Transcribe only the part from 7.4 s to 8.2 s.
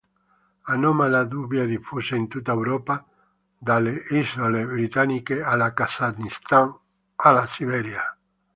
Siberia.